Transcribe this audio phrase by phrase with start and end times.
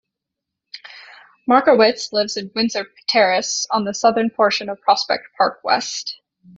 [1.47, 6.17] Markowitz lives in Windsor Terrace, on the southern portion of Prospect Park West.